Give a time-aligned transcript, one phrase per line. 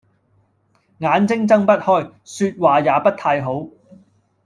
[0.97, 3.67] 眼睛睜不開，說話也不太好